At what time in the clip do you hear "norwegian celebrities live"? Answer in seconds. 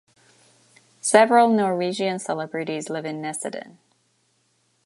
1.53-3.05